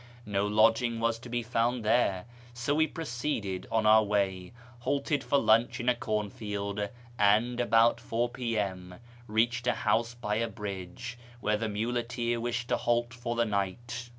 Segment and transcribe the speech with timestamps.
[0.25, 5.37] No lodging was to be found there, so we proceeded on our way, halted for
[5.37, 6.89] lunch in a corn field,
[7.19, 8.95] and, about 4 p.m.,
[9.27, 14.09] reached a house by a bridge, where the muleteer wished to halt for the night.